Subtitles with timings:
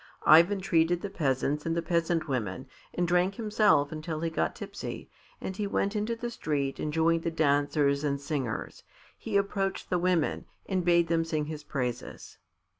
[0.25, 5.11] Ivan treated the peasants and the peasant women and drank himself until he got tipsy,
[5.39, 8.81] and he went into the street and joined the dancers and singers.
[9.15, 12.39] He approached the women, and bade them sing his praises.